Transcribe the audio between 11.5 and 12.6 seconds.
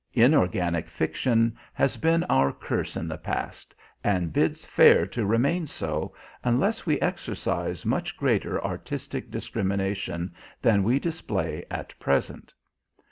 at present.